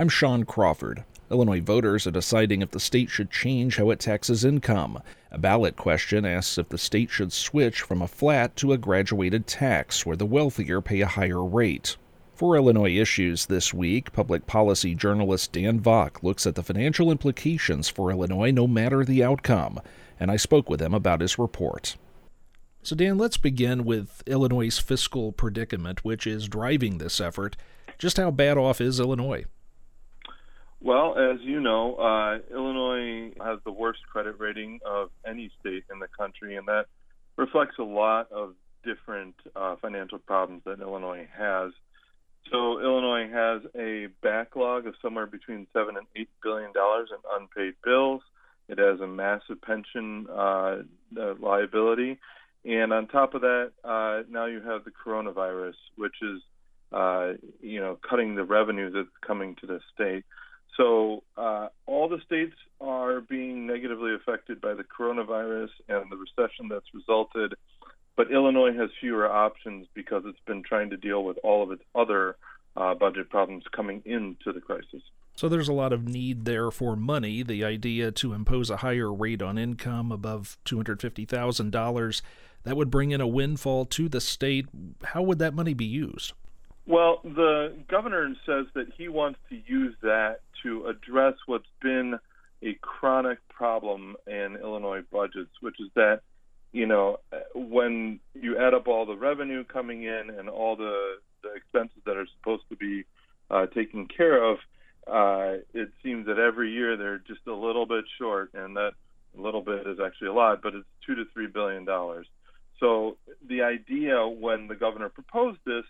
I'm 0.00 0.08
Sean 0.08 0.44
Crawford. 0.44 1.04
Illinois 1.30 1.60
voters 1.60 2.06
are 2.06 2.10
deciding 2.10 2.62
if 2.62 2.70
the 2.70 2.80
state 2.80 3.10
should 3.10 3.30
change 3.30 3.76
how 3.76 3.90
it 3.90 4.00
taxes 4.00 4.46
income. 4.46 5.02
A 5.30 5.36
ballot 5.36 5.76
question 5.76 6.24
asks 6.24 6.56
if 6.56 6.70
the 6.70 6.78
state 6.78 7.10
should 7.10 7.34
switch 7.34 7.82
from 7.82 8.00
a 8.00 8.08
flat 8.08 8.56
to 8.56 8.72
a 8.72 8.78
graduated 8.78 9.46
tax, 9.46 10.06
where 10.06 10.16
the 10.16 10.24
wealthier 10.24 10.80
pay 10.80 11.02
a 11.02 11.06
higher 11.06 11.44
rate. 11.44 11.98
For 12.34 12.56
Illinois 12.56 12.96
Issues 12.96 13.44
this 13.44 13.74
week, 13.74 14.10
public 14.10 14.46
policy 14.46 14.94
journalist 14.94 15.52
Dan 15.52 15.78
Vock 15.78 16.22
looks 16.22 16.46
at 16.46 16.54
the 16.54 16.62
financial 16.62 17.10
implications 17.10 17.90
for 17.90 18.10
Illinois 18.10 18.52
no 18.52 18.66
matter 18.66 19.04
the 19.04 19.22
outcome, 19.22 19.80
and 20.18 20.30
I 20.30 20.36
spoke 20.36 20.70
with 20.70 20.80
him 20.80 20.94
about 20.94 21.20
his 21.20 21.38
report. 21.38 21.98
So, 22.82 22.96
Dan, 22.96 23.18
let's 23.18 23.36
begin 23.36 23.84
with 23.84 24.22
Illinois' 24.26 24.78
fiscal 24.78 25.30
predicament, 25.30 26.06
which 26.06 26.26
is 26.26 26.48
driving 26.48 26.96
this 26.96 27.20
effort. 27.20 27.54
Just 27.98 28.16
how 28.16 28.30
bad 28.30 28.56
off 28.56 28.80
is 28.80 28.98
Illinois? 28.98 29.44
Well, 30.82 31.14
as 31.18 31.40
you 31.42 31.60
know, 31.60 31.96
uh, 31.96 32.38
Illinois 32.54 33.32
has 33.44 33.58
the 33.64 33.72
worst 33.72 34.00
credit 34.10 34.36
rating 34.38 34.80
of 34.84 35.10
any 35.26 35.50
state 35.60 35.84
in 35.92 35.98
the 35.98 36.08
country, 36.08 36.56
and 36.56 36.66
that 36.68 36.86
reflects 37.36 37.76
a 37.78 37.82
lot 37.82 38.32
of 38.32 38.54
different 38.82 39.34
uh, 39.54 39.76
financial 39.82 40.18
problems 40.18 40.62
that 40.64 40.80
Illinois 40.80 41.28
has. 41.36 41.72
So 42.50 42.80
Illinois 42.80 43.28
has 43.30 43.62
a 43.76 44.08
backlog 44.22 44.86
of 44.86 44.94
somewhere 45.02 45.26
between 45.26 45.66
seven 45.74 45.98
and 45.98 46.06
eight 46.16 46.30
billion 46.42 46.72
dollars 46.72 47.10
in 47.10 47.18
unpaid 47.30 47.74
bills. 47.84 48.22
It 48.68 48.78
has 48.78 49.00
a 49.00 49.06
massive 49.06 49.60
pension 49.60 50.26
uh, 50.30 50.78
liability, 51.40 52.18
and 52.64 52.92
on 52.92 53.06
top 53.08 53.34
of 53.34 53.42
that, 53.42 53.72
uh, 53.84 54.22
now 54.30 54.46
you 54.46 54.62
have 54.62 54.84
the 54.84 54.92
coronavirus, 54.92 55.74
which 55.96 56.14
is 56.22 56.40
uh, 56.92 57.32
you 57.60 57.80
know 57.80 57.98
cutting 58.08 58.34
the 58.34 58.44
revenue 58.44 58.90
that's 58.90 59.08
coming 59.26 59.56
to 59.60 59.66
the 59.66 59.80
state. 59.94 60.24
So 60.80 61.22
uh, 61.36 61.68
all 61.84 62.08
the 62.08 62.20
states 62.24 62.54
are 62.80 63.20
being 63.20 63.66
negatively 63.66 64.14
affected 64.14 64.62
by 64.62 64.72
the 64.72 64.82
coronavirus 64.82 65.68
and 65.90 66.10
the 66.10 66.16
recession 66.16 66.68
that's 66.70 66.86
resulted, 66.94 67.52
but 68.16 68.32
Illinois 68.32 68.72
has 68.72 68.88
fewer 68.98 69.30
options 69.30 69.88
because 69.92 70.22
it's 70.24 70.40
been 70.46 70.62
trying 70.62 70.88
to 70.88 70.96
deal 70.96 71.22
with 71.22 71.36
all 71.44 71.62
of 71.62 71.70
its 71.70 71.82
other 71.94 72.36
uh, 72.78 72.94
budget 72.94 73.28
problems 73.28 73.64
coming 73.76 74.00
into 74.06 74.54
the 74.54 74.60
crisis. 74.60 75.02
So 75.36 75.50
there's 75.50 75.68
a 75.68 75.74
lot 75.74 75.92
of 75.92 76.08
need 76.08 76.46
there 76.46 76.70
for 76.70 76.96
money. 76.96 77.42
The 77.42 77.62
idea 77.62 78.10
to 78.12 78.32
impose 78.32 78.70
a 78.70 78.78
higher 78.78 79.12
rate 79.12 79.42
on 79.42 79.58
income 79.58 80.10
above 80.10 80.56
$250,000 80.64 82.22
that 82.62 82.76
would 82.76 82.90
bring 82.90 83.10
in 83.10 83.20
a 83.20 83.26
windfall 83.26 83.84
to 83.84 84.08
the 84.08 84.20
state. 84.20 84.66
How 85.04 85.20
would 85.20 85.40
that 85.40 85.52
money 85.52 85.74
be 85.74 85.84
used? 85.84 86.32
Well, 86.86 87.20
the 87.22 87.74
governor 87.88 88.32
says 88.46 88.66
that 88.74 88.86
he 88.96 89.08
wants 89.08 89.38
to 89.50 89.56
use 89.66 89.94
that 90.02 90.40
to 90.62 90.86
address 90.86 91.34
what's 91.46 91.68
been 91.80 92.18
a 92.62 92.74
chronic 92.82 93.38
problem 93.48 94.16
in 94.26 94.56
Illinois 94.60 95.02
budgets, 95.10 95.50
which 95.60 95.76
is 95.80 95.88
that, 95.94 96.20
you 96.72 96.86
know, 96.86 97.18
when 97.54 98.20
you 98.34 98.58
add 98.58 98.74
up 98.74 98.88
all 98.88 99.06
the 99.06 99.16
revenue 99.16 99.64
coming 99.64 100.02
in 100.02 100.30
and 100.36 100.48
all 100.48 100.76
the, 100.76 101.16
the 101.42 101.52
expenses 101.54 102.02
that 102.06 102.16
are 102.16 102.26
supposed 102.38 102.64
to 102.70 102.76
be 102.76 103.04
uh, 103.50 103.66
taken 103.66 104.06
care 104.06 104.42
of, 104.42 104.58
uh, 105.06 105.58
it 105.72 105.90
seems 106.02 106.26
that 106.26 106.38
every 106.38 106.72
year 106.72 106.96
they're 106.96 107.18
just 107.18 107.46
a 107.46 107.54
little 107.54 107.86
bit 107.86 108.04
short, 108.18 108.50
and 108.54 108.76
that 108.76 108.92
little 109.36 109.62
bit 109.62 109.86
is 109.86 109.98
actually 110.04 110.28
a 110.28 110.32
lot, 110.32 110.60
but 110.62 110.74
it's 110.74 110.86
two 111.06 111.14
to 111.14 111.24
three 111.32 111.46
billion 111.46 111.84
dollars. 111.84 112.26
So 112.78 113.16
the 113.48 113.62
idea 113.62 114.26
when 114.26 114.66
the 114.66 114.74
governor 114.74 115.08
proposed 115.08 115.58
this 115.64 115.84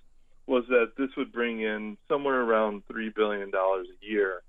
this 1.01 1.17
would 1.17 1.33
bring 1.33 1.61
in 1.61 1.97
somewhere 2.09 2.41
around 2.41 2.83
$3 2.93 3.15
billion 3.15 3.51
a 3.55 3.83
year, 4.07 4.43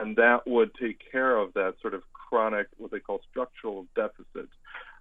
and 0.00 0.16
that 0.16 0.46
would 0.46 0.70
take 0.80 1.00
care 1.12 1.36
of 1.36 1.52
that 1.54 1.74
sort 1.80 1.94
of 1.94 2.02
chronic, 2.12 2.66
what 2.78 2.90
they 2.90 3.00
call 3.00 3.20
structural 3.30 3.86
deficit. 3.94 4.48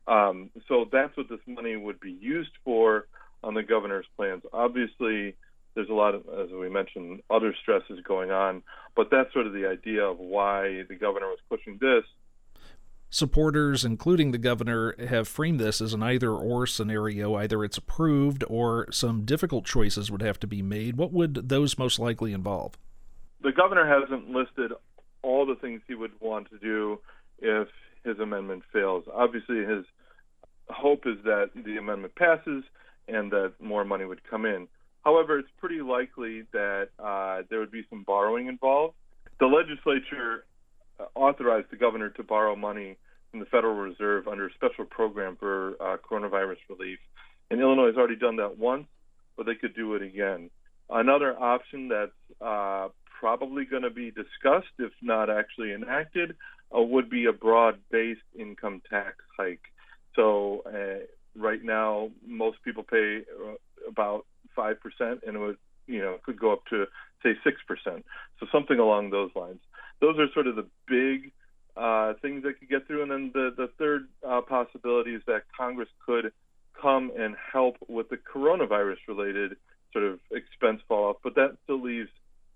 Um, 0.08 0.50
so 0.68 0.86
that's 0.92 1.16
what 1.18 1.30
this 1.30 1.40
money 1.48 1.76
would 1.76 2.00
be 2.00 2.12
used 2.12 2.52
for 2.64 3.08
on 3.44 3.54
the 3.54 3.64
governor's 3.64 4.06
plans. 4.16 4.44
Obviously, 4.54 5.36
there's 5.76 5.90
a 5.90 5.94
lot 5.94 6.16
of, 6.16 6.24
as 6.28 6.50
we 6.52 6.70
mentioned, 6.70 7.22
other 7.30 7.56
stresses 7.62 8.00
going 8.04 8.32
on, 8.32 8.64
but 8.96 9.10
that's 9.12 9.32
sort 9.34 9.48
of 9.48 9.54
the 9.54 9.68
idea 9.68 10.04
of 10.04 10.18
why 10.18 10.84
the 10.90 10.96
governor 10.96 11.28
was 11.28 11.40
pushing 11.50 11.78
this 11.80 12.04
Supporters, 13.10 13.86
including 13.86 14.32
the 14.32 14.38
governor, 14.38 14.94
have 15.08 15.28
framed 15.28 15.60
this 15.60 15.80
as 15.80 15.94
an 15.94 16.04
either 16.04 16.32
or 16.32 16.68
scenario. 16.68 17.36
Either 17.36 17.64
it's 17.64 17.78
approved 17.78 18.44
or 18.50 18.92
some 18.92 19.24
difficult 19.24 19.66
choices 19.66 20.12
would 20.12 20.22
have 20.22 20.40
to 20.42 20.48
be 20.48 20.62
made. 20.62 20.98
What 20.98 21.14
would 21.14 21.48
those 21.48 21.78
most 21.78 22.00
likely 22.00 22.34
involve? 22.34 22.78
The 23.42 23.54
governor 23.54 23.88
hasn't 23.88 24.30
listed 24.30 24.74
all 25.22 25.46
the 25.46 25.56
things 25.56 25.82
he 25.88 25.96
would 25.96 26.12
want 26.20 26.50
to 26.50 26.58
do 26.58 27.00
if 27.40 27.70
his 28.04 28.20
amendment 28.20 28.64
fails. 28.74 29.06
Obviously, 29.14 29.64
his 29.64 29.86
hope 30.70 31.06
is 31.06 31.18
that 31.24 31.52
the 31.56 31.78
amendment 31.78 32.14
passes 32.16 32.64
and 33.08 33.32
that 33.32 33.54
more 33.62 33.86
money 33.86 34.04
would 34.04 34.22
come 34.30 34.46
in. 34.46 34.68
However, 35.06 35.40
it's 35.40 35.50
pretty 35.58 35.82
likely 35.82 36.44
that 36.52 36.90
uh, 37.00 37.44
there 37.50 37.60
would 37.60 37.72
be 37.72 37.86
some 37.90 38.04
borrowing 38.04 38.48
involved. 38.48 38.96
The 39.40 39.46
legislature 39.46 40.46
authorized 41.16 41.68
the 41.72 41.78
governor 41.78 42.10
to 42.10 42.24
borrow 42.24 42.56
money 42.56 42.98
from 43.32 43.40
the 43.40 43.46
Federal 43.48 43.76
Reserve 43.76 44.28
under 44.28 44.48
a 44.48 44.54
special 44.54 44.86
program 44.86 45.36
for 45.38 45.76
uh, 45.82 45.98
coronavirus 45.98 46.58
relief. 46.70 47.00
And 47.50 47.60
Illinois 47.62 47.88
has 47.88 47.96
already 47.96 48.16
done 48.16 48.38
that 48.38 48.58
once, 48.58 48.88
but 49.36 49.46
they 49.46 49.56
could 49.56 49.76
do 49.76 49.96
it 49.96 50.02
again. 50.02 50.50
Another 50.90 51.38
option 51.38 51.90
that's 51.90 52.42
uh, 52.42 52.88
probably 53.20 53.66
going 53.66 53.84
to 53.84 53.90
be 53.90 54.12
discussed, 54.12 54.74
if 54.80 54.92
not 55.02 55.30
actually 55.30 55.74
enacted, 55.74 56.36
uh, 56.76 56.82
would 56.82 57.10
be 57.10 57.26
a 57.26 57.34
broad-based 57.34 58.20
income 58.38 58.82
tax 58.90 59.16
hike. 59.38 59.62
So 60.16 60.64
uh, 60.66 61.06
right 61.36 61.64
now, 61.64 62.10
most 62.26 62.58
people 62.64 62.84
pay 62.84 63.22
uh, 63.22 63.56
about 63.88 64.26
five 64.56 64.78
percent, 64.82 65.22
and 65.26 65.36
it 65.36 65.40
would, 65.40 65.58
you 65.86 66.02
know, 66.02 66.18
could 66.26 66.40
go 66.40 66.52
up 66.52 66.66
to 66.72 66.86
say 67.24 67.34
six 67.44 67.58
percent. 67.68 68.06
So 68.40 68.48
something 68.52 68.80
along 68.80 69.12
those 69.12 69.32
lines 69.36 69.60
those 70.00 70.18
are 70.20 70.28
sort 70.34 70.48
of 70.48 70.56
the 70.56 70.68
big 70.88 71.32
uh, 71.76 72.14
things 72.22 72.44
that 72.44 72.60
could 72.60 72.70
get 72.70 72.88
through. 72.88 73.04
And 73.04 73.12
then 73.12 73.32
the, 73.34 73.54
the 73.56 73.70
third 73.78 74.08
uh, 74.28 74.42
possibility 74.42 75.14
is 75.14 75.22
that 75.28 75.44
Congress 75.56 75.90
could 76.06 76.32
come 76.80 77.12
and 77.18 77.36
help 77.52 77.78
with 77.88 78.10
the 78.10 78.18
coronavirus 78.18 78.98
related 79.08 79.58
sort 79.94 80.06
of 80.06 80.20
expense 80.32 80.82
fall 80.88 81.10
off, 81.10 81.18
but 81.24 81.36
that 81.36 81.58
still 81.64 81.82
leaves, 81.82 82.10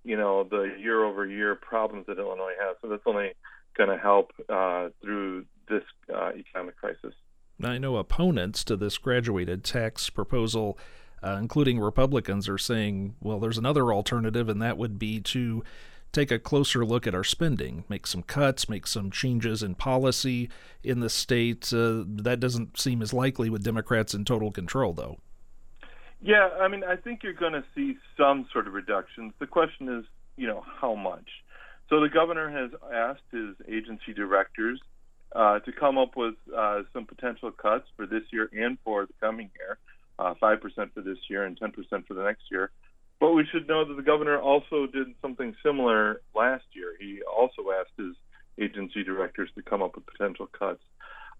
you 0.03 0.17
know, 0.17 0.43
the 0.43 0.75
year 0.79 1.03
over 1.03 1.25
year 1.25 1.55
problems 1.55 2.05
that 2.07 2.19
Illinois 2.19 2.53
has. 2.59 2.75
So 2.81 2.89
that's 2.89 3.03
only 3.05 3.33
going 3.77 3.89
to 3.89 3.97
help 3.97 4.31
uh, 4.49 4.89
through 5.01 5.45
this 5.69 5.83
uh, 6.13 6.31
economic 6.35 6.75
crisis. 6.77 7.13
I 7.63 7.77
know 7.77 7.97
opponents 7.97 8.63
to 8.65 8.75
this 8.75 8.97
graduated 8.97 9.63
tax 9.63 10.09
proposal, 10.09 10.77
uh, 11.23 11.37
including 11.39 11.79
Republicans, 11.79 12.49
are 12.49 12.57
saying, 12.57 13.15
well, 13.21 13.39
there's 13.39 13.57
another 13.57 13.93
alternative, 13.93 14.49
and 14.49 14.61
that 14.61 14.77
would 14.77 14.97
be 14.97 15.19
to 15.21 15.63
take 16.11 16.31
a 16.31 16.39
closer 16.39 16.85
look 16.85 17.07
at 17.07 17.15
our 17.15 17.23
spending, 17.23 17.83
make 17.87 18.05
some 18.05 18.23
cuts, 18.23 18.67
make 18.67 18.85
some 18.85 19.11
changes 19.11 19.63
in 19.63 19.75
policy 19.75 20.49
in 20.83 20.99
the 20.99 21.09
state. 21.09 21.71
Uh, 21.73 22.03
that 22.05 22.39
doesn't 22.39 22.79
seem 22.79 23.01
as 23.01 23.13
likely 23.13 23.49
with 23.49 23.63
Democrats 23.63 24.13
in 24.13 24.25
total 24.25 24.51
control, 24.51 24.93
though. 24.93 25.17
Yeah, 26.21 26.49
I 26.59 26.67
mean, 26.67 26.83
I 26.83 26.97
think 26.97 27.23
you're 27.23 27.33
going 27.33 27.53
to 27.53 27.63
see 27.73 27.97
some 28.15 28.45
sort 28.53 28.67
of 28.67 28.73
reductions. 28.73 29.33
The 29.39 29.47
question 29.47 29.89
is, 29.89 30.05
you 30.37 30.47
know, 30.47 30.63
how 30.79 30.95
much? 30.95 31.27
So 31.89 31.99
the 31.99 32.09
governor 32.09 32.49
has 32.49 32.71
asked 32.93 33.23
his 33.31 33.55
agency 33.67 34.13
directors 34.13 34.79
uh, 35.35 35.59
to 35.59 35.71
come 35.71 35.97
up 35.97 36.15
with 36.15 36.35
uh, 36.55 36.83
some 36.93 37.05
potential 37.05 37.51
cuts 37.51 37.87
for 37.95 38.05
this 38.05 38.23
year 38.31 38.49
and 38.53 38.77
for 38.83 39.05
the 39.05 39.13
coming 39.19 39.49
year, 39.57 39.77
uh, 40.19 40.33
5% 40.41 40.93
for 40.93 41.01
this 41.01 41.17
year 41.29 41.43
and 41.43 41.59
10% 41.59 41.73
for 42.07 42.13
the 42.13 42.23
next 42.23 42.43
year. 42.51 42.69
But 43.21 43.33
we 43.33 43.45
should 43.51 43.67
know 43.67 43.85
that 43.85 43.93
the 43.93 44.01
governor 44.01 44.39
also 44.39 44.87
did 44.87 45.05
something 45.21 45.55
similar 45.63 46.21
last 46.35 46.65
year. 46.73 46.95
He 46.99 47.19
also 47.21 47.69
asked 47.79 47.93
his 47.95 48.15
agency 48.59 49.03
directors 49.03 49.49
to 49.55 49.61
come 49.61 49.83
up 49.83 49.95
with 49.95 50.07
potential 50.07 50.47
cuts. 50.47 50.81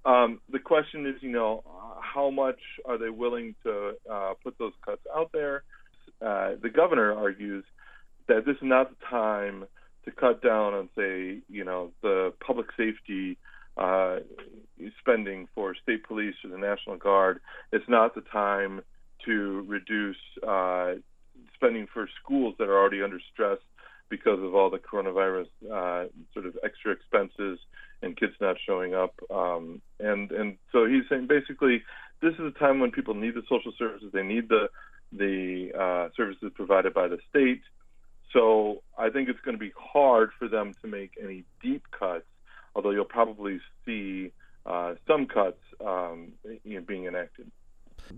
Um, 0.05 0.41
the 0.51 0.59
question 0.59 1.07
is, 1.07 1.15
you 1.21 1.31
know, 1.31 1.63
how 1.99 2.29
much 2.29 2.59
are 2.85 2.99
they 2.99 3.09
willing 3.09 3.55
to 3.63 3.93
uh, 4.09 4.33
put 4.43 4.59
those 4.59 4.73
cuts 4.85 5.01
out 5.13 5.31
there? 5.33 5.63
Uh, 6.21 6.51
the 6.61 6.69
governor 6.69 7.17
argues 7.17 7.65
that 8.27 8.45
this 8.45 8.57
is 8.57 8.61
not 8.61 8.91
the 8.91 9.05
time 9.09 9.65
to 10.05 10.11
cut 10.11 10.43
down 10.43 10.75
on, 10.75 10.89
say, 10.95 11.39
you 11.49 11.63
know, 11.63 11.91
the 12.03 12.31
public 12.45 12.67
safety 12.77 13.39
uh, 13.77 14.17
spending 14.99 15.47
for 15.55 15.73
state 15.81 16.03
police 16.03 16.35
or 16.43 16.51
the 16.51 16.57
National 16.59 16.97
Guard. 16.97 17.39
It's 17.71 17.89
not 17.89 18.13
the 18.13 18.21
time 18.21 18.81
to 19.25 19.65
reduce 19.67 20.17
uh, 20.47 20.93
spending 21.55 21.87
for 21.93 22.07
schools 22.21 22.55
that 22.59 22.67
are 22.69 22.77
already 22.77 23.01
under 23.01 23.19
stress 23.33 23.59
because 24.09 24.39
of 24.43 24.53
all 24.53 24.69
the 24.69 24.77
coronavirus 24.77 25.47
uh, 25.71 26.07
sort 26.33 26.45
of 26.45 26.57
extra 26.63 26.91
expenses 26.91 27.59
and 28.01 28.17
kids 28.17 28.33
not 28.41 28.57
showing 28.65 28.93
up. 28.93 29.13
Um, 29.33 29.81
and 29.99 30.31
and 30.31 30.57
so 30.71 30.85
he's 30.85 31.03
saying 31.09 31.27
basically 31.27 31.83
this 32.21 32.33
is 32.33 32.41
a 32.41 32.59
time 32.59 32.79
when 32.79 32.91
people 32.91 33.13
need 33.13 33.35
the 33.35 33.43
social 33.49 33.71
services, 33.77 34.11
they 34.13 34.23
need 34.23 34.49
the 34.49 34.69
the 35.11 35.71
uh, 35.77 36.09
services 36.15 36.51
provided 36.55 36.93
by 36.93 37.07
the 37.07 37.19
state. 37.29 37.61
So 38.31 38.81
I 38.97 39.09
think 39.09 39.27
it's 39.27 39.41
going 39.41 39.57
to 39.57 39.59
be 39.59 39.73
hard 39.77 40.31
for 40.39 40.47
them 40.47 40.73
to 40.81 40.87
make 40.87 41.17
any 41.21 41.43
deep 41.61 41.83
cuts, 41.91 42.25
although 42.75 42.91
you'll 42.91 43.03
probably 43.05 43.59
see 43.85 44.31
uh, 44.65 44.95
some 45.07 45.25
cuts 45.25 45.59
um, 45.85 46.33
you 46.63 46.79
know, 46.79 46.85
being 46.85 47.05
enacted. 47.05 47.51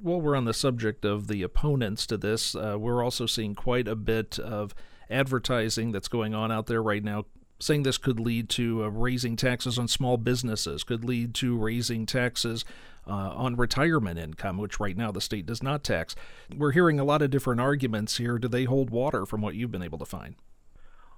While 0.01 0.21
we're 0.21 0.35
on 0.35 0.45
the 0.45 0.53
subject 0.53 1.05
of 1.05 1.27
the 1.27 1.43
opponents 1.43 2.05
to 2.07 2.17
this, 2.17 2.55
uh, 2.55 2.77
we're 2.79 3.03
also 3.03 3.25
seeing 3.25 3.55
quite 3.55 3.87
a 3.87 3.95
bit 3.95 4.39
of 4.39 4.73
advertising 5.09 5.91
that's 5.91 6.07
going 6.07 6.33
on 6.33 6.51
out 6.51 6.67
there 6.67 6.81
right 6.81 7.03
now 7.03 7.25
saying 7.59 7.83
this 7.83 7.97
could 7.97 8.19
lead 8.19 8.49
to 8.49 8.83
uh, 8.83 8.87
raising 8.89 9.35
taxes 9.35 9.79
on 9.79 9.87
small 9.87 10.17
businesses, 10.17 10.83
could 10.83 11.05
lead 11.05 11.33
to 11.35 11.57
raising 11.57 12.05
taxes 12.05 12.65
uh, 13.07 13.11
on 13.11 13.55
retirement 13.55 14.19
income, 14.19 14.57
which 14.57 14.79
right 14.79 14.97
now 14.97 15.11
the 15.11 15.21
state 15.21 15.45
does 15.45 15.63
not 15.63 15.83
tax. 15.83 16.15
We're 16.55 16.71
hearing 16.71 16.99
a 16.99 17.03
lot 17.03 17.21
of 17.21 17.29
different 17.29 17.61
arguments 17.61 18.17
here. 18.17 18.37
Do 18.37 18.47
they 18.47 18.65
hold 18.65 18.89
water 18.89 19.25
from 19.25 19.41
what 19.41 19.55
you've 19.55 19.71
been 19.71 19.83
able 19.83 19.99
to 19.99 20.05
find? 20.05 20.35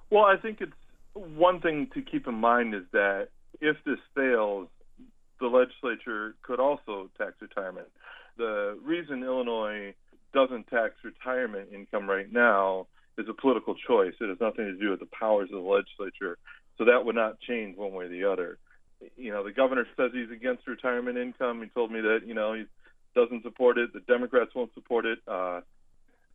Well, 0.09 0.25
I 0.25 0.37
think 0.37 0.61
it's 0.61 0.71
one 1.13 1.61
thing 1.61 1.89
to 1.93 2.01
keep 2.01 2.27
in 2.27 2.35
mind 2.35 2.75
is 2.75 2.83
that 2.91 3.29
if 3.59 3.77
this 3.85 3.99
fails, 4.13 4.67
the 5.39 5.47
legislature 5.47 6.35
could 6.43 6.59
also 6.59 7.09
tax 7.17 7.33
retirement. 7.41 7.87
The 8.37 8.77
reason 8.83 9.23
Illinois 9.23 9.93
doesn't 10.33 10.67
tax 10.67 10.93
retirement 11.03 11.69
income 11.73 12.09
right 12.09 12.31
now 12.31 12.87
is 13.17 13.25
a 13.29 13.33
political 13.33 13.75
choice. 13.75 14.13
It 14.19 14.29
has 14.29 14.39
nothing 14.41 14.65
to 14.65 14.75
do 14.75 14.89
with 14.91 14.99
the 14.99 15.07
powers 15.07 15.49
of 15.51 15.63
the 15.63 15.69
legislature. 15.69 16.37
So 16.77 16.85
that 16.85 17.05
would 17.05 17.15
not 17.15 17.39
change 17.39 17.77
one 17.77 17.93
way 17.93 18.05
or 18.05 18.09
the 18.09 18.25
other. 18.25 18.57
You 19.15 19.31
know, 19.31 19.43
the 19.43 19.51
governor 19.51 19.85
says 19.95 20.11
he's 20.13 20.31
against 20.31 20.67
retirement 20.67 21.17
income. 21.17 21.61
He 21.61 21.69
told 21.69 21.91
me 21.91 22.01
that, 22.01 22.19
you 22.25 22.33
know, 22.33 22.53
he 22.53 22.65
doesn't 23.15 23.43
support 23.43 23.77
it. 23.77 23.93
The 23.93 24.01
Democrats 24.01 24.51
won't 24.53 24.73
support 24.73 25.05
it. 25.05 25.19
Uh, 25.27 25.61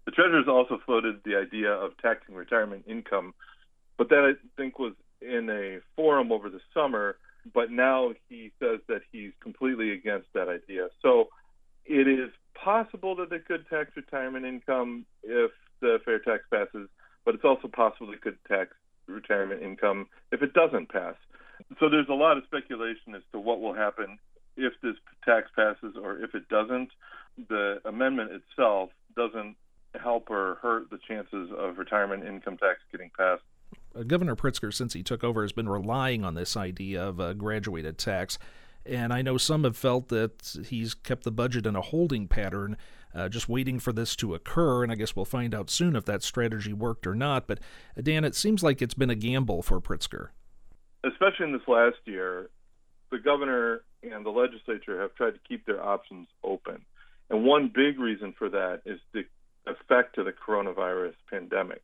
the 0.07 0.13
treasurer's 0.13 0.49
also 0.49 0.81
floated 0.87 1.21
the 1.25 1.37
idea 1.37 1.71
of 1.71 1.93
taxing 2.01 2.35
retirement 2.35 2.85
income, 2.89 3.35
but 3.99 4.09
that 4.09 4.25
I 4.25 4.33
think 4.57 4.79
was 4.79 4.95
in 5.21 5.51
a 5.51 5.81
forum 5.95 6.33
over 6.33 6.49
the 6.49 6.61
summer. 6.73 7.17
But 7.55 7.71
now 7.71 8.13
he 8.29 8.53
says 8.59 8.81
that 8.89 9.01
he's 9.13 9.33
completely 9.41 9.93
against 9.93 10.29
that 10.35 10.49
idea. 10.49 10.89
So 11.03 11.29
it 11.91 12.07
is 12.07 12.31
possible 12.55 13.17
that 13.17 13.31
they 13.31 13.41
could 13.41 13.69
tax 13.69 13.91
retirement 13.97 14.47
income 14.47 15.05
if 15.25 15.51
the 15.81 15.99
fair 16.05 16.21
tax 16.21 16.45
passes, 16.51 16.89
but 17.25 17.35
it's 17.35 17.45
also 17.45 17.67
possible 17.67 18.07
they 18.07 18.17
could 18.17 18.39
tax 18.47 18.71
retirement 19.07 19.63
income 19.63 20.07
if 20.31 20.41
it 20.41 20.53
doesn't 20.53 20.89
pass. 20.89 21.17
So 21.81 21.91
there's 21.91 22.09
a 22.09 22.15
lot 22.15 22.39
of 22.39 22.45
speculation 22.45 23.15
as 23.17 23.23
to 23.33 23.41
what 23.41 23.61
will 23.61 23.75
happen 23.75 24.19
if 24.57 24.73
this 24.83 24.95
tax 25.25 25.51
passes 25.57 25.97
or 26.01 26.19
if 26.23 26.35
it 26.35 26.49
doesn't. 26.49 26.91
The 27.49 27.81
amendment 27.85 28.31
itself 28.33 28.91
doesn't 29.17 29.57
help 30.01 30.31
or 30.31 30.59
hurt 30.63 30.91
the 30.91 30.99
chances 31.09 31.51
of 31.57 31.77
retirement 31.77 32.25
income 32.25 32.57
tax 32.57 32.79
getting 32.93 33.11
passed. 33.19 33.43
Governor 34.07 34.37
Pritzker, 34.37 34.73
since 34.73 34.93
he 34.93 35.03
took 35.03 35.25
over, 35.25 35.43
has 35.43 35.53
been 35.53 35.69
relying 35.69 36.25
on 36.25 36.35
this 36.35 36.57
idea 36.57 37.03
of 37.03 37.19
a 37.19 37.35
graduated 37.35 37.99
tax. 37.99 38.39
And 38.87 39.13
I 39.13 39.23
know 39.23 39.37
some 39.37 39.65
have 39.65 39.77
felt 39.77 40.09
that 40.09 40.57
he's 40.67 40.95
kept 40.95 41.25
the 41.25 41.31
budget 41.31 41.67
in 41.67 41.77
a 41.77 41.81
holding 41.81 42.27
pattern, 42.27 42.77
uh, 43.15 43.29
just 43.29 43.49
waiting 43.49 43.79
for 43.79 43.93
this 43.93 44.17
to 44.17 44.35
occur. 44.35 44.83
And 44.83 44.91
I 44.91 44.95
guess 44.95 45.15
we'll 45.15 45.25
find 45.25 45.55
out 45.55 45.71
soon 45.71 45.97
if 45.97 46.05
that 46.07 46.23
strategy 46.23 46.73
worked 46.73 47.07
or 47.07 47.15
not. 47.15 47.47
But 47.47 47.61
uh, 47.97 48.01
Dan, 48.03 48.25
it 48.25 48.35
seems 48.35 48.63
like 48.63 48.81
it's 48.81 48.95
been 48.95 49.11
a 49.11 49.15
gamble 49.15 49.63
for 49.63 49.81
Pritzker. 49.81 50.29
Especially 51.05 51.47
in 51.47 51.53
this 51.53 51.67
last 51.69 51.99
year, 52.05 52.51
the 53.11 53.19
governor 53.19 53.83
and 54.03 54.25
the 54.25 54.31
legislature 54.31 55.01
have 55.01 55.15
tried 55.15 55.33
to 55.33 55.41
keep 55.47 55.67
their 55.67 55.83
options 55.83 56.29
open. 56.43 56.85
And 57.29 57.45
one 57.45 57.71
big 57.75 57.99
reason 57.99 58.35
for 58.37 58.49
that 58.49 58.83
is 58.85 58.99
the 59.13 59.25
effect 59.67 60.19
of 60.19 60.25
the 60.25 60.33
coronavirus 60.33 61.15
pandemic. 61.31 61.83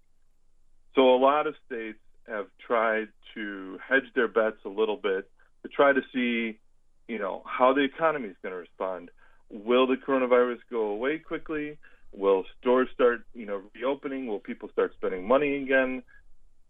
So 0.94 1.14
a 1.14 1.19
lot 1.19 1.46
of 1.46 1.54
states 1.66 1.98
have 2.26 2.46
tried 2.66 3.08
to 3.34 3.78
hedge 3.87 4.10
their 4.14 4.28
bets 4.28 4.56
a 4.64 4.69
little 4.69 4.96
bit 4.96 5.31
to 5.62 5.69
try 5.69 5.93
to 5.93 6.00
see 6.12 6.58
you 7.08 7.19
know, 7.19 7.43
how 7.47 7.73
the 7.73 7.82
economy 7.82 8.29
is 8.29 8.37
going 8.43 8.53
to 8.53 8.58
respond. 8.58 9.11
Will 9.50 9.87
the 9.87 9.97
coronavirus 9.97 10.58
go 10.70 10.87
away 10.87 11.19
quickly? 11.19 11.79
Will 12.12 12.44
stores 12.61 12.88
start, 12.94 13.20
you 13.35 13.47
know, 13.47 13.62
reopening? 13.75 14.26
Will 14.26 14.41
people 14.41 14.69
start 14.73 14.93
spending 14.97 15.26
money 15.26 15.62
again? 15.62 16.03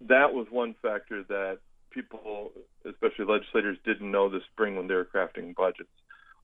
That 0.00 0.34
was 0.34 0.46
one 0.50 0.74
factor 0.82 1.22
that 1.24 1.58
people, 1.90 2.52
especially 2.84 3.24
legislators, 3.24 3.78
didn't 3.84 4.10
know 4.10 4.28
this 4.28 4.42
spring 4.52 4.76
when 4.76 4.88
they 4.88 4.94
were 4.94 5.06
crafting 5.06 5.54
budgets. 5.54 5.88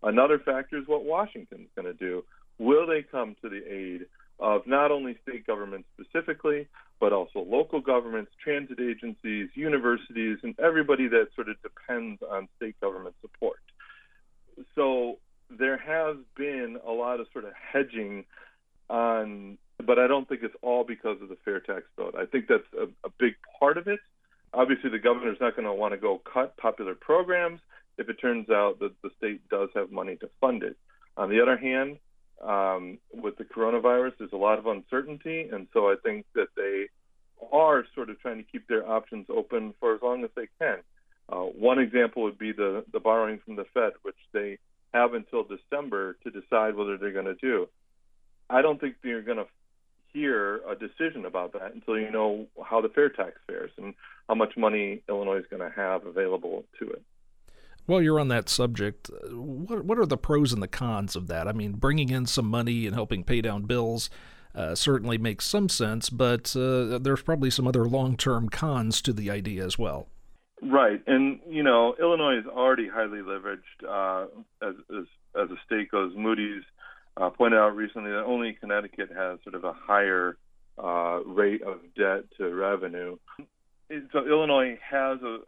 Another 0.03 0.39
factor 0.39 0.79
is 0.79 0.89
what 0.89 1.05
Washington's 1.05 1.69
going 1.77 1.87
to 1.87 1.93
do. 1.93 2.25
Will 2.59 2.87
they 2.87 3.03
come 3.03 3.37
to 3.43 3.49
the 3.49 3.62
aid 3.71 4.06
of 4.41 4.67
not 4.67 4.91
only 4.91 5.19
state 5.23 5.47
governments 5.47 5.89
specifically, 5.94 6.67
but 6.99 7.12
also 7.12 7.41
local 7.41 7.81
governments, 7.81 8.33
transit 8.43 8.79
agencies, 8.81 9.50
universities, 9.55 10.39
and 10.43 10.59
everybody 10.59 11.09
that 11.09 11.29
sort 11.35 11.49
of 11.49 11.56
depends 11.62 12.23
on 12.29 12.49
state 12.56 12.81
government 12.81 13.15
support? 13.21 13.59
So 14.75 15.19
there 15.50 15.76
has 15.76 16.16
been 16.37 16.78
a 16.87 16.90
lot 16.90 17.20
of 17.20 17.26
sort 17.32 17.44
of 17.44 17.52
hedging 17.54 18.25
on, 18.88 19.58
but 19.84 19.99
I 19.99 20.06
don't 20.06 20.28
think 20.28 20.43
it's 20.43 20.54
all 20.62 20.84
because 20.84 21.20
of 21.22 21.28
the 21.28 21.37
fair 21.44 21.60
tax 21.60 21.82
vote. 21.96 22.14
I 22.19 22.26
think 22.26 22.46
that's 22.49 22.62
a, 22.78 22.84
a 23.06 23.10
big 23.19 23.34
part 23.58 23.78
of 23.78 23.87
it. 23.87 24.00
Obviously, 24.54 24.90
the 24.90 24.99
governor's 24.99 25.38
not 25.40 25.56
going 25.56 25.66
to 25.66 25.72
want 25.72 25.93
to 25.93 25.99
go 25.99 26.20
cut 26.32 26.56
popular 26.56 26.94
programs 26.94 27.60
if 27.99 28.08
it 28.08 28.14
turns 28.20 28.50
out 28.50 28.78
that 28.81 28.93
the 29.02 29.10
state 29.16 29.49
does 29.49 29.69
have 29.75 29.90
money 29.90 30.16
to 30.16 30.28
fund 30.40 30.62
it. 30.62 30.76
On 31.16 31.31
the 31.31 31.40
other 31.40 31.56
hand, 31.56 31.98
um, 32.43 32.98
with 33.12 33.37
the 33.37 33.44
coronavirus, 33.44 34.12
there's 34.19 34.32
a 34.32 34.37
lot 34.37 34.58
of 34.58 34.66
uncertainty, 34.66 35.48
and 35.52 35.66
so 35.72 35.90
I 35.90 35.94
think 36.02 36.26
that 36.34 36.48
they 36.56 36.87
are 37.52 37.84
sort 37.94 38.10
of 38.10 38.20
trying 38.20 38.38
to 38.38 38.44
keep 38.44 38.66
their 38.69 38.88
options 38.88 39.26
open 39.28 39.75
for 39.81 39.94
as 39.94 40.02
long 40.02 40.25
as 40.25 40.31
they 40.37 40.48
can. 40.60 40.78
Uh, 41.32 41.44
one 41.44 41.79
example 41.79 42.25
would 42.25 42.38
be 42.38 42.52
the, 42.52 42.84
the 42.93 43.00
borrowing 43.00 43.40
from 43.43 43.56
the 43.56 43.64
Fed, 43.73 43.93
which 44.02 44.17
they 44.34 44.58
have 44.93 45.14
until 45.14 45.44
December 45.44 46.19
to 46.25 46.31
decide 46.31 46.76
whether 46.76 46.99
they're 46.99 47.12
going 47.12 47.25
to 47.25 47.34
do. 47.34 47.69
I 48.50 48.61
don't 48.61 48.79
think 48.79 48.96
they're 49.02 49.23
going 49.23 49.38
to 49.38 49.46
hear 50.12 50.61
a 50.69 50.75
decision 50.75 51.25
about 51.25 51.55
that 51.55 51.73
until 51.75 51.99
you 51.99 52.11
know 52.11 52.46
how 52.62 52.82
the 52.82 52.90
fair 52.90 53.08
tax 53.08 53.38
fares 53.46 53.70
and 53.79 53.94
how 54.29 54.34
much 54.34 54.58
money 54.58 55.02
Illinois 55.08 55.38
is 55.38 55.46
going 55.49 55.62
to 55.62 55.75
have 55.75 56.05
available 56.05 56.64
to 56.79 56.90
it. 56.90 57.02
Well, 57.87 58.02
you're 58.02 58.20
on 58.20 58.29
that 58.29 58.50
subject, 58.50 59.11
what 59.31 59.87
what 59.87 59.99
are 59.99 60.06
the 60.06 60.19
pros 60.19 60.52
and 60.52 60.62
the 60.62 60.69
cons 60.69 61.17
of 61.17 61.29
that? 61.29 61.49
I 61.49 61.52
mean, 61.52 61.73
bringing 61.73 62.11
in 62.11 62.26
some 62.26 62.46
money 62.46 62.87
and 62.87 62.94
helping 62.94 63.25
pay 63.25 63.40
down 63.40 63.62
bills 63.62 64.11
uh, 64.55 64.75
certainly 64.75 65.17
makes 65.17 65.46
some 65.46 65.70
sense, 65.70 66.11
but 66.11 66.55
uh, 66.55 66.99
there's 66.99 67.23
probably 67.23 67.50
some 67.50 67.67
other 67.67 67.87
long-term 67.87 68.50
cons 68.50 69.00
to 69.02 69.14
the 69.14 69.31
idea 69.31 69.64
as 69.64 69.79
well. 69.79 70.08
Right, 70.64 71.03
and 71.09 71.41
you 71.48 71.65
know 71.65 71.96
Illinois 72.01 72.39
is 72.39 72.46
already 72.46 72.89
highly 72.89 73.19
leveraged 73.19 73.82
uh, 73.89 74.27
as, 74.63 74.75
as 74.96 75.05
as 75.34 75.51
a 75.51 75.56
state 75.67 75.91
goes. 75.91 76.13
Moody's 76.17 76.63
uh, 77.17 77.31
pointed 77.31 77.58
out 77.58 77.75
recently 77.75 78.13
that 78.13 78.22
only 78.22 78.56
Connecticut 78.60 79.10
has 79.15 79.41
sort 79.43 79.56
of 79.56 79.65
a 79.65 79.72
higher 79.72 80.36
uh, 80.79 81.20
rate 81.27 81.63
of 81.63 81.81
debt 81.96 82.25
to 82.39 82.55
revenue. 82.55 83.17
So 84.13 84.25
Illinois 84.27 84.79
has 84.89 85.19
a, 85.22 85.39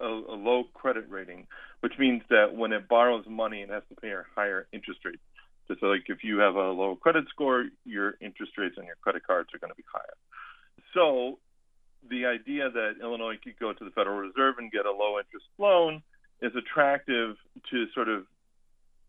a, 0.00 0.08
a 0.08 0.36
low 0.36 0.64
credit 0.72 1.04
rating, 1.10 1.46
which 1.80 1.92
means 1.98 2.22
that 2.30 2.56
when 2.56 2.72
it 2.72 2.88
borrows 2.88 3.24
money, 3.28 3.60
it 3.60 3.68
has 3.68 3.82
to 3.90 3.94
pay 4.00 4.10
a 4.10 4.24
higher 4.34 4.66
interest 4.72 5.00
rate. 5.04 5.20
Just 5.68 5.82
like 5.82 6.04
if 6.06 6.24
you 6.24 6.38
have 6.38 6.54
a 6.54 6.70
low 6.70 6.96
credit 6.96 7.26
score, 7.28 7.66
your 7.84 8.14
interest 8.22 8.52
rates 8.56 8.76
on 8.78 8.86
your 8.86 8.96
credit 9.02 9.26
cards 9.26 9.50
are 9.54 9.58
going 9.58 9.70
to 9.70 9.76
be 9.76 9.84
higher. 9.92 10.16
So 10.94 11.38
the 12.10 12.26
idea 12.26 12.70
that 12.70 12.94
Illinois 13.00 13.36
could 13.42 13.58
go 13.58 13.72
to 13.72 13.84
the 13.84 13.90
Federal 13.90 14.18
Reserve 14.18 14.56
and 14.58 14.70
get 14.70 14.86
a 14.86 14.90
low 14.90 15.18
interest 15.18 15.46
loan 15.58 16.02
is 16.42 16.52
attractive 16.56 17.36
to 17.70 17.86
sort 17.94 18.08
of 18.08 18.24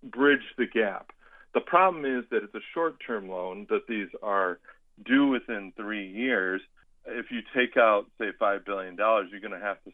bridge 0.03 0.43
the 0.57 0.65
gap. 0.65 1.11
The 1.53 1.61
problem 1.61 2.05
is 2.05 2.23
that 2.31 2.43
it's 2.43 2.55
a 2.55 2.65
short 2.73 2.95
term 3.05 3.29
loan, 3.29 3.67
that 3.69 3.87
these 3.87 4.09
are 4.21 4.59
due 5.05 5.27
within 5.27 5.73
three 5.75 6.07
years. 6.07 6.61
If 7.05 7.31
you 7.31 7.41
take 7.55 7.77
out, 7.77 8.05
say, 8.19 8.31
$5 8.39 8.65
billion, 8.65 8.95
you're 8.97 9.39
going 9.39 9.59
to 9.59 9.65
have 9.65 9.81
to 9.85 9.91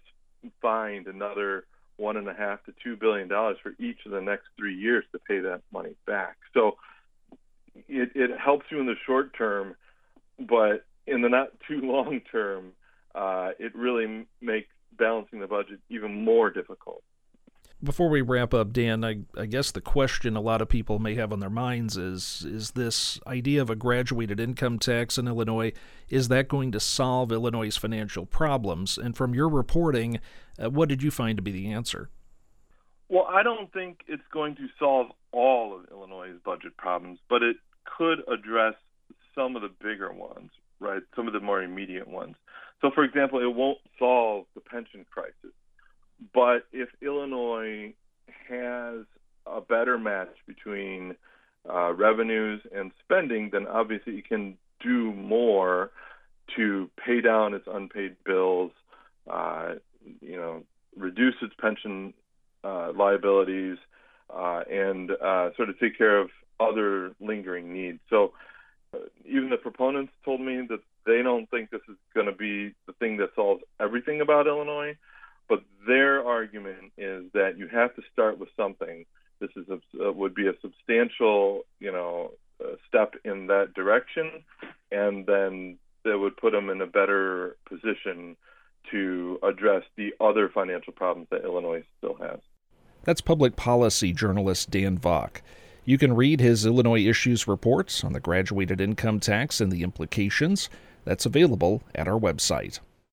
find 0.62 1.08
another 1.08 1.66
one 1.98 2.18
and 2.18 2.28
a 2.28 2.34
half 2.34 2.64
to 2.66 2.74
two 2.84 2.96
billion 2.96 3.28
dollars 3.28 3.58
for 3.62 3.74
each 3.80 4.00
of 4.06 4.12
the 4.12 4.22
next 4.22 4.46
three 4.58 4.76
years 4.76 5.04
to 5.12 5.20
pay 5.20 5.40
that 5.40 5.62
money 5.72 5.96
back. 6.08 6.38
So 6.54 6.78
it, 7.88 8.12
it 8.16 8.32
helps 8.40 8.66
you 8.72 8.80
in 8.80 8.88
the 8.88 8.96
short 9.06 9.36
term, 9.38 9.76
but 10.40 10.86
in 11.06 11.22
the 11.22 11.30
not 11.30 11.50
too 11.68 11.82
long 11.84 12.20
term, 12.32 12.72
uh, 13.16 13.52
it 13.60 13.76
really 13.76 14.26
makes 14.42 14.70
balancing 14.98 15.40
the 15.40 15.48
budget 15.48 15.80
even 15.90 16.24
more 16.24 16.50
difficult. 16.50 17.04
Before 17.84 18.10
we 18.10 18.22
wrap 18.22 18.54
up, 18.54 18.72
Dan, 18.72 19.04
I, 19.04 19.24
I, 19.38 19.46
guess 19.46 19.72
the 19.72 19.82
question 19.82 20.38
a 20.38 20.42
lot 20.42 20.62
of 20.62 20.70
people 20.70 21.00
may 21.00 21.16
have 21.16 21.34
on 21.34 21.42
their 21.42 21.50
minds 21.50 21.98
is 21.98 22.46
is 22.48 22.72
this 22.72 23.20
idea 23.28 23.62
of 23.62 23.70
a 23.70 23.76
graduated 23.76 24.40
income 24.40 24.80
tax 24.80 25.18
in 25.18 25.28
Illinois, 25.28 25.74
is 26.08 26.30
that 26.30 26.48
going 26.48 26.72
to 26.72 26.80
solve 26.80 27.30
Illinois' 27.34 27.76
financial 27.76 28.26
problems? 28.26 28.98
And 28.98 29.18
from 29.18 29.36
your 29.36 29.50
reporting, 29.50 30.22
uh, 30.58 30.70
what 30.70 30.88
did 30.88 31.04
you 31.04 31.12
find 31.12 31.38
to 31.38 31.42
be 31.42 31.52
the 31.52 31.72
answer? 31.74 32.10
Well, 33.10 33.28
I 33.30 33.44
don't 33.44 33.72
think 33.74 34.00
it's 34.08 34.24
going 34.32 34.56
to 34.56 34.68
solve 34.80 35.08
all 35.34 35.78
of 35.78 35.92
Illinois' 35.92 36.40
budget 36.46 36.78
problems, 36.78 37.20
but 37.30 37.44
it 37.44 37.58
could 37.98 38.20
address 38.32 38.76
some 39.36 39.58
of 39.58 39.62
the 39.62 39.72
bigger 39.82 40.14
ones. 40.14 40.52
Right? 40.80 41.02
Some 41.16 41.28
of 41.28 41.34
the 41.34 41.40
more 41.40 41.62
immediate 41.62 42.08
ones. 42.08 42.36
So, 42.82 42.92
for 42.94 43.04
example, 43.04 43.40
it 43.40 43.54
won't 43.54 43.80
solve 43.98 44.46
the 44.56 44.62
pension 44.62 45.06
crisis, 45.10 45.56
but 46.34 46.66
if 46.72 46.90
Illinois 47.02 47.94
has 48.50 49.06
a 49.46 49.62
better 49.62 49.98
match 49.98 50.36
between 50.48 51.16
uh, 51.70 51.94
revenues 51.94 52.62
and 52.76 52.92
spending, 53.04 53.50
then 53.52 53.68
obviously 53.68 54.14
it 54.18 54.28
can 54.28 54.58
do 54.82 55.14
more 55.14 55.92
to 56.56 56.90
pay 57.04 57.22
down 57.22 57.54
its 57.54 57.68
unpaid 57.72 58.16
bills, 58.26 58.72
uh, 59.32 59.74
you 60.22 60.36
know, 60.36 60.64
reduce 60.98 61.36
its 61.42 61.54
pension 61.60 62.14
uh, 62.64 62.92
liabilities, 62.94 63.78
uh, 64.34 64.62
and 64.70 65.12
uh, 65.12 65.50
sort 65.56 65.70
of 65.70 65.80
take 65.80 65.98
care 65.98 66.20
of 66.20 66.30
other 66.60 67.14
lingering 67.20 67.74
needs. 67.74 68.00
So 68.10 68.34
even 69.26 69.50
the 69.50 69.58
proponents 69.58 70.14
told 70.24 70.42
me 70.42 70.66
that 70.70 70.82
they 71.06 71.22
don't 71.22 71.50
think 71.50 71.70
this 71.70 71.82
is 71.90 71.98
going 72.14 72.28
to 72.28 72.32
be 72.32 72.74
the 72.88 72.94
thing 72.94 73.18
that 73.18 73.30
solves 73.36 73.64
everything 73.80 74.22
about 74.22 74.48
Illinois, 74.48 74.96
but 75.50 75.64
their 75.88 76.26
argument 76.26 76.92
is 76.98 77.26
that 77.34 77.58
you 77.58 77.68
have 77.68 77.96
to 77.96 78.02
start 78.12 78.40
with 78.40 78.50
something. 78.56 79.06
This 79.40 79.52
is 79.56 79.66
a, 80.00 80.12
would 80.12 80.34
be 80.34 80.48
a 80.48 80.54
substantial, 80.62 81.64
you 81.80 81.92
know, 81.92 82.32
step 82.88 83.16
in 83.26 83.48
that 83.48 83.74
direction, 83.74 84.44
and 84.92 85.26
then 85.26 85.78
that 86.06 86.18
would 86.18 86.38
put 86.38 86.52
them 86.52 86.70
in 86.70 86.82
a 86.82 86.88
better 86.88 87.58
position 87.68 88.38
to 88.92 89.40
address 89.44 89.84
the 89.96 90.14
other 90.20 90.50
financial 90.50 90.94
problems 90.94 91.28
that 91.32 91.44
Illinois 91.44 91.84
still 91.98 92.16
has. 92.16 92.40
That's 93.04 93.22
public 93.22 93.56
policy 93.56 94.14
journalist 94.14 94.72
Dan 94.72 94.98
Vock. 94.98 95.42
You 95.86 95.98
can 95.98 96.16
read 96.16 96.40
his 96.40 96.66
Illinois 96.66 97.06
Issues 97.06 97.46
reports 97.46 98.06
on 98.06 98.14
the 98.14 98.22
graduated 98.22 98.80
income 98.80 99.20
tax 99.20 99.60
and 99.60 99.70
the 99.70 99.84
implications. 99.84 100.70
That's 101.04 101.26
available 101.26 101.84
at 101.94 102.08
our 102.08 102.18
website. 102.18 102.80